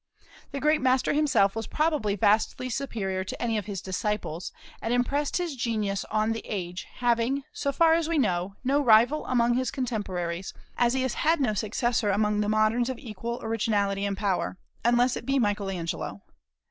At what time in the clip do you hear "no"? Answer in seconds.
8.63-8.81, 11.39-11.53